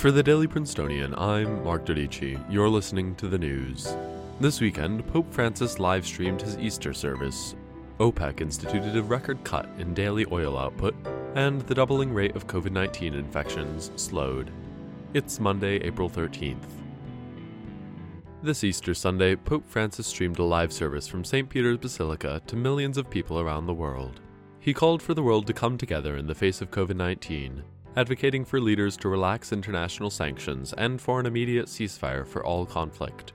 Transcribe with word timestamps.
For 0.00 0.10
the 0.10 0.22
Daily 0.22 0.46
Princetonian, 0.46 1.14
I'm 1.18 1.62
Mark 1.62 1.84
Dodici. 1.84 2.42
You're 2.48 2.70
listening 2.70 3.14
to 3.16 3.28
the 3.28 3.36
news. 3.36 3.94
This 4.40 4.58
weekend, 4.58 5.06
Pope 5.08 5.30
Francis 5.30 5.78
live 5.78 6.06
streamed 6.06 6.40
his 6.40 6.56
Easter 6.56 6.94
service. 6.94 7.54
OPEC 7.98 8.40
instituted 8.40 8.96
a 8.96 9.02
record 9.02 9.44
cut 9.44 9.68
in 9.76 9.92
daily 9.92 10.24
oil 10.32 10.56
output, 10.56 10.94
and 11.34 11.60
the 11.60 11.74
doubling 11.74 12.14
rate 12.14 12.34
of 12.34 12.46
COVID 12.46 12.72
19 12.72 13.12
infections 13.12 13.90
slowed. 13.96 14.50
It's 15.12 15.38
Monday, 15.38 15.76
April 15.82 16.08
13th. 16.08 16.56
This 18.42 18.64
Easter 18.64 18.94
Sunday, 18.94 19.36
Pope 19.36 19.68
Francis 19.68 20.06
streamed 20.06 20.38
a 20.38 20.44
live 20.44 20.72
service 20.72 21.08
from 21.08 21.26
St. 21.26 21.46
Peter's 21.46 21.76
Basilica 21.76 22.40
to 22.46 22.56
millions 22.56 22.96
of 22.96 23.10
people 23.10 23.38
around 23.38 23.66
the 23.66 23.74
world. 23.74 24.22
He 24.60 24.72
called 24.72 25.02
for 25.02 25.12
the 25.12 25.22
world 25.22 25.46
to 25.48 25.52
come 25.52 25.76
together 25.76 26.16
in 26.16 26.26
the 26.26 26.34
face 26.34 26.62
of 26.62 26.70
COVID 26.70 26.96
19 26.96 27.64
advocating 27.96 28.44
for 28.44 28.60
leaders 28.60 28.96
to 28.98 29.08
relax 29.08 29.52
international 29.52 30.10
sanctions 30.10 30.72
and 30.74 31.00
for 31.00 31.20
an 31.20 31.26
immediate 31.26 31.66
ceasefire 31.66 32.26
for 32.26 32.44
all 32.44 32.64
conflict. 32.64 33.32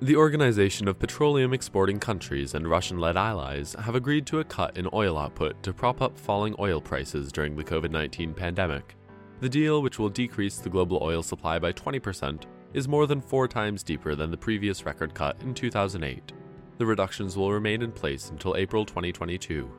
The 0.00 0.16
Organization 0.16 0.88
of 0.88 0.98
Petroleum 0.98 1.54
Exporting 1.54 1.98
Countries 1.98 2.54
and 2.54 2.68
Russian 2.68 2.98
led 2.98 3.16
allies 3.16 3.74
have 3.80 3.94
agreed 3.94 4.26
to 4.26 4.40
a 4.40 4.44
cut 4.44 4.76
in 4.76 4.88
oil 4.92 5.16
output 5.16 5.62
to 5.62 5.72
prop 5.72 6.02
up 6.02 6.18
falling 6.18 6.54
oil 6.58 6.82
prices 6.82 7.32
during 7.32 7.56
the 7.56 7.64
COVID 7.64 7.90
19 7.90 8.34
pandemic. 8.34 8.94
The 9.40 9.48
deal, 9.48 9.80
which 9.80 9.98
will 9.98 10.10
decrease 10.10 10.58
the 10.58 10.68
global 10.68 10.98
oil 11.02 11.22
supply 11.22 11.58
by 11.58 11.72
20%, 11.72 12.42
is 12.74 12.88
more 12.88 13.06
than 13.06 13.22
four 13.22 13.48
times 13.48 13.82
deeper 13.82 14.14
than 14.14 14.30
the 14.30 14.36
previous 14.36 14.84
record 14.84 15.14
cut 15.14 15.40
in 15.40 15.54
2008. 15.54 16.32
The 16.76 16.86
reductions 16.86 17.36
will 17.36 17.52
remain 17.52 17.80
in 17.80 17.90
place 17.90 18.28
until 18.28 18.56
April 18.56 18.84
2022. 18.84 19.70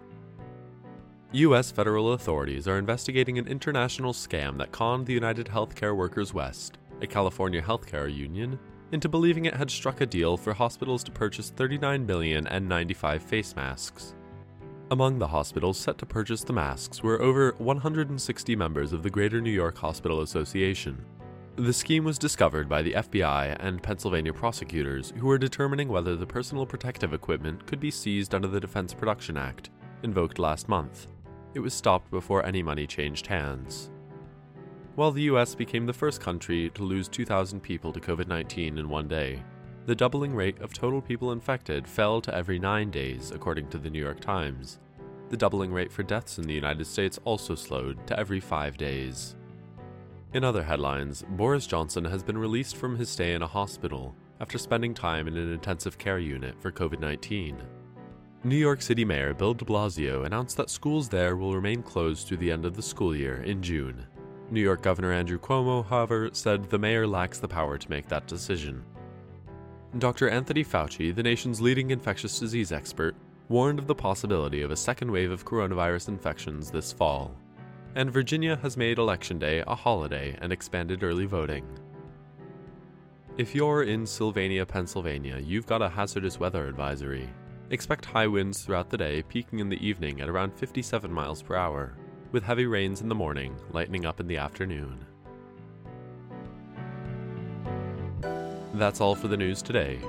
U.S. 1.34 1.72
federal 1.72 2.14
authorities 2.14 2.70
are 2.70 2.78
investigating 2.78 3.38
an 3.38 3.50
international 3.50 4.14
scam 4.14 4.58
that 4.58 4.72
conned 4.72 5.06
the 5.06 5.14
United 5.14 5.48
Healthcare 5.48 5.94
Workers 5.94 6.34
West, 6.34 6.78
a 7.02 7.08
California 7.08 7.62
healthcare 7.62 8.14
union, 8.14 8.58
into 8.94 9.10
believing 9.10 9.44
it 9.44 9.54
had 9.54 9.70
struck 9.70 10.00
a 10.00 10.06
deal 10.06 10.38
for 10.38 10.54
hospitals 10.54 11.04
to 11.04 11.12
purchase 11.12 11.50
39 11.50 12.06
million 12.06 12.46
N95 12.46 13.22
face 13.22 13.54
masks. 13.58 14.16
Among 14.90 15.20
the 15.20 15.28
hospitals 15.28 15.78
set 15.78 15.98
to 15.98 16.06
purchase 16.06 16.46
the 16.46 16.54
masks 16.54 17.04
were 17.04 17.22
over 17.22 17.54
160 17.58 18.56
members 18.56 18.94
of 18.94 19.04
the 19.04 19.10
Greater 19.10 19.42
New 19.42 19.52
York 19.52 19.78
Hospital 19.78 20.22
Association. 20.22 21.04
The 21.58 21.74
scheme 21.74 22.06
was 22.06 22.18
discovered 22.18 22.70
by 22.70 22.84
the 22.84 22.94
FBI 22.94 23.58
and 23.60 23.84
Pennsylvania 23.84 24.32
prosecutors 24.32 25.12
who 25.18 25.28
were 25.28 25.38
determining 25.38 25.90
whether 25.90 26.16
the 26.16 26.26
personal 26.26 26.66
protective 26.66 27.14
equipment 27.14 27.68
could 27.68 27.82
be 27.82 27.92
seized 27.92 28.34
under 28.34 28.48
the 28.48 28.62
Defense 28.62 28.94
Production 28.94 29.36
Act, 29.36 29.72
invoked 30.04 30.40
last 30.40 30.70
month 30.70 31.08
it 31.54 31.60
was 31.60 31.74
stopped 31.74 32.12
before 32.12 32.46
any 32.46 32.62
money 32.62 32.88
changed 32.88 33.28
hands. 33.28 33.90
While 34.96 35.12
the 35.12 35.24
US 35.24 35.54
became 35.54 35.86
the 35.86 35.94
first 35.94 36.20
country 36.20 36.72
to 36.72 36.84
lose 36.84 37.08
2,000 37.08 37.60
people 37.62 37.94
to 37.94 38.00
COVID 38.00 38.28
19 38.28 38.78
in 38.78 38.90
one 38.90 39.08
day, 39.08 39.44
the 39.86 39.96
doubling 39.96 40.36
rate 40.36 40.60
of 40.60 40.74
total 40.74 41.02
people 41.02 41.32
infected 41.32 41.88
fell 41.88 42.20
to 42.22 42.36
every 42.36 42.60
nine 42.60 42.92
days, 42.92 43.32
according 43.32 43.70
to 43.70 43.78
the 43.78 43.90
New 43.90 44.04
York 44.04 44.20
Times. 44.20 44.80
The 45.30 45.38
doubling 45.38 45.72
rate 45.72 45.92
for 45.92 46.04
deaths 46.04 46.38
in 46.38 46.46
the 46.46 46.54
United 46.54 46.86
States 46.86 47.20
also 47.26 47.56
slowed 47.56 48.06
to 48.08 48.20
every 48.20 48.40
five 48.40 48.76
days. 48.76 49.36
In 50.34 50.44
other 50.44 50.64
headlines, 50.64 51.24
Boris 51.30 51.68
Johnson 51.68 52.04
has 52.06 52.24
been 52.24 52.38
released 52.38 52.76
from 52.76 52.98
his 52.98 53.10
stay 53.10 53.34
in 53.34 53.42
a 53.42 53.48
hospital 53.48 54.16
after 54.42 54.58
spending 54.58 54.94
time 54.94 55.28
in 55.28 55.38
an 55.38 55.52
intensive 55.54 55.98
care 55.98 56.20
unit 56.20 56.60
for 56.60 56.72
COVID 56.72 57.00
19. 57.00 57.58
New 58.44 58.56
York 58.56 58.84
City 58.84 59.04
Mayor 59.04 59.34
Bill 59.34 59.56
de 59.56 59.66
Blasio 59.66 60.24
announced 60.24 60.58
that 60.58 60.70
schools 60.70 61.10
there 61.10 61.36
will 61.36 61.56
remain 61.56 61.82
closed 61.82 62.28
through 62.28 62.38
the 62.38 62.52
end 62.52 62.66
of 62.66 62.76
the 62.76 62.82
school 62.84 63.16
year 63.16 63.42
in 63.42 63.64
June. 63.64 64.06
New 64.52 64.62
York 64.62 64.84
Governor 64.84 65.12
Andrew 65.12 65.40
Cuomo, 65.40 65.84
however, 65.84 66.30
said 66.34 66.70
the 66.70 66.78
mayor 66.78 67.08
lacks 67.08 67.40
the 67.40 67.48
power 67.48 67.80
to 67.80 67.90
make 67.90 68.08
that 68.08 68.28
decision. 68.28 68.84
Dr. 69.98 70.30
Anthony 70.30 70.64
Fauci, 70.64 71.14
the 71.14 71.24
nation's 71.24 71.60
leading 71.60 71.90
infectious 71.90 72.40
disease 72.40 72.72
expert, 72.72 73.16
warned 73.50 73.80
of 73.80 73.88
the 73.88 73.96
possibility 73.96 74.62
of 74.62 74.70
a 74.70 74.78
second 74.78 75.10
wave 75.10 75.32
of 75.32 75.44
coronavirus 75.44 76.10
infections 76.10 76.70
this 76.70 76.94
fall. 76.94 77.36
And 77.96 78.12
Virginia 78.12 78.56
has 78.58 78.78
made 78.78 79.00
Election 79.00 79.40
Day 79.40 79.64
a 79.66 79.74
holiday 79.74 80.38
and 80.42 80.54
expanded 80.54 81.04
early 81.04 81.26
voting. 81.26 81.66
If 83.38 83.56
you're 83.56 83.84
in 83.84 84.06
Sylvania, 84.06 84.66
Pennsylvania, 84.66 85.40
you've 85.44 85.66
got 85.66 85.82
a 85.82 85.90
hazardous 85.90 86.40
weather 86.40 86.68
advisory. 86.68 87.28
Expect 87.70 88.06
high 88.06 88.28
winds 88.28 88.62
throughout 88.62 88.90
the 88.90 88.98
day, 88.98 89.24
peaking 89.24 89.60
in 89.60 89.68
the 89.68 89.86
evening 89.86 90.22
at 90.22 90.30
around 90.30 90.54
57 90.54 91.12
miles 91.12 91.42
per 91.42 91.56
hour, 91.56 91.98
with 92.32 92.44
heavy 92.44 92.66
rains 92.66 93.02
in 93.02 93.10
the 93.10 93.16
morning, 93.16 93.58
lightening 93.72 94.06
up 94.06 94.22
in 94.22 94.28
the 94.28 94.38
afternoon. 94.38 95.06
That's 98.74 99.02
all 99.02 99.16
for 99.16 99.28
the 99.28 99.36
news 99.36 99.62
today. 99.62 100.00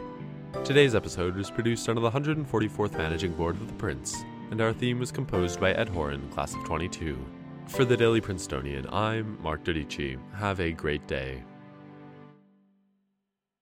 Today's 0.63 0.95
episode 0.95 1.35
was 1.35 1.51
produced 1.51 1.89
under 1.89 2.01
the 2.01 2.11
144th 2.11 2.97
Managing 2.97 3.33
Board 3.33 3.57
of 3.57 3.67
the 3.67 3.75
Prince, 3.75 4.23
and 4.53 4.61
our 4.61 4.73
theme 4.73 5.01
was 5.01 5.11
composed 5.11 5.59
by 5.59 5.73
Ed 5.73 5.89
Horan, 5.89 6.29
Class 6.31 6.55
of 6.55 6.65
22. 6.65 7.19
For 7.67 7.85
the 7.85 7.97
Daily 7.97 8.21
Princetonian, 8.21 8.87
I'm 8.89 9.37
Mark 9.43 9.65
Dodici. 9.65 10.17
Have 10.35 10.61
a 10.61 10.71
great 10.71 11.07
day. 11.09 11.43